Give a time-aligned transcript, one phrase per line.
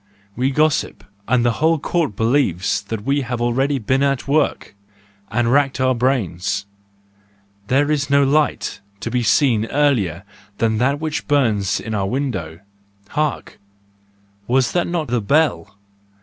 [0.35, 4.73] We gossip, and the whole court believes that we have already been at work
[5.29, 6.65] and racked our brains:
[7.67, 10.23] there is no light to be seen earlier
[10.57, 13.59] than that which burns in our window.—Hark!
[14.47, 15.77] Was that not the bell?